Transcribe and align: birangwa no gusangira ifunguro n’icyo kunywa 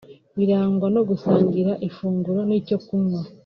birangwa 0.37 0.87
no 0.95 1.01
gusangira 1.09 1.71
ifunguro 1.87 2.39
n’icyo 2.49 2.77
kunywa 2.85 3.21